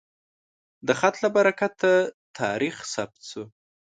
د 0.87 0.89
خط 0.99 1.15
له 1.23 1.29
برکته 1.35 1.91
تاریخ 2.39 2.75
ثبت 2.93 3.21
شو. 3.29 3.43